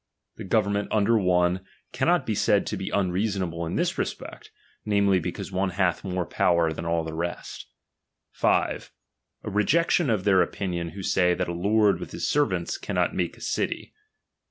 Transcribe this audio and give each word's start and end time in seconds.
The 0.37 0.43
government 0.43 0.87
under 0.91 1.15
one, 1.15 1.63
cannot 1.91 2.25
be 2.25 2.33
said 2.33 2.65
to 2.65 2.75
be 2.75 2.89
unreasonable 2.89 3.67
in 3.67 3.75
this 3.75 3.99
respect, 3.99 4.49
namely, 4.83 5.19
because 5.19 5.51
one 5.51 5.69
bath 5.69 6.03
more 6.03 6.25
power 6.25 6.73
than 6.73 6.87
all 6.87 7.03
the 7.03 7.13
rest. 7.13 7.67
5. 8.31 8.91
A 9.43 9.49
rejection 9.51 10.09
of 10.09 10.23
their 10.23 10.41
opinion, 10.41 10.93
who 10.97 11.03
say, 11.03 11.35
that 11.35 11.47
a 11.47 11.53
lord 11.53 11.99
with 11.99 12.13
his 12.13 12.27
servants 12.27 12.79
cannot 12.79 13.13
make 13.13 13.37
a 13.37 13.41
city. 13.41 13.93